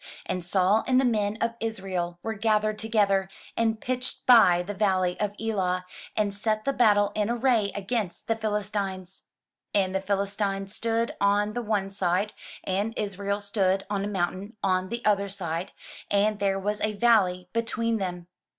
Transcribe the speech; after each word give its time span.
And 0.25 0.43
Saul 0.43 0.83
and 0.87 0.99
the 0.99 1.05
men 1.05 1.37
of 1.41 1.53
Israel 1.59 2.17
were 2.23 2.33
gathered 2.33 2.79
together, 2.79 3.29
and 3.55 3.79
pitched 3.79 4.25
by 4.25 4.63
the 4.63 4.73
valley 4.73 5.15
of 5.19 5.35
Elah, 5.39 5.85
and 6.17 6.33
set 6.33 6.65
the 6.65 6.73
battle 6.73 7.11
in 7.13 7.29
array 7.29 7.71
against 7.75 8.25
the 8.25 8.35
PhiUstines. 8.35 9.25
And 9.75 9.93
the 9.93 10.01
Philistines 10.01 10.73
stood 10.73 11.15
on 11.21 11.53
the 11.53 11.61
one 11.61 11.91
side, 11.91 12.33
and 12.63 12.95
Israel 12.97 13.39
stood 13.39 13.85
on 13.91 14.03
a 14.03 14.07
mountain 14.07 14.57
on 14.63 14.89
the 14.89 15.05
other 15.05 15.29
side, 15.29 15.71
and 16.09 16.39
there 16.39 16.57
was 16.57 16.81
a 16.81 16.93
valley 16.93 17.47
between 17.53 17.97
them. 17.97 18.25